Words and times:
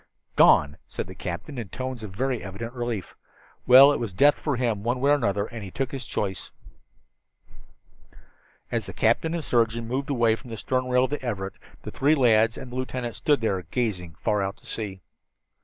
"Gone," 0.35 0.77
said 0.87 1.05
the 1.05 1.13
captain 1.13 1.59
in 1.59 1.69
tones 1.69 2.01
of 2.01 2.09
very 2.09 2.41
evident 2.43 2.73
relief. 2.73 3.15
"Well, 3.67 3.91
it 3.93 3.99
was 3.99 4.13
death 4.13 4.39
for 4.39 4.55
him, 4.55 4.81
one 4.81 4.99
way 4.99 5.11
or 5.11 5.13
another, 5.13 5.45
and 5.45 5.63
he 5.63 5.69
took 5.69 5.91
his 5.91 6.07
choice." 6.07 6.49
As 8.71 8.87
the 8.87 8.93
captain 8.93 9.35
and 9.35 9.43
surgeon 9.43 9.87
moved 9.87 10.09
away 10.09 10.35
from 10.35 10.49
the 10.49 10.57
stern 10.57 10.87
rail 10.87 11.03
of 11.03 11.11
the 11.11 11.21
Everett, 11.23 11.53
the 11.83 11.91
three 11.91 12.15
lads 12.15 12.57
and 12.57 12.71
the 12.71 12.75
lieutenant 12.77 13.15
still 13.15 13.35
stood 13.35 13.41
there, 13.41 13.61
gazing 13.69 14.15
far 14.15 14.41
out 14.41 14.57
to 14.57 14.65
sea. 14.65 15.01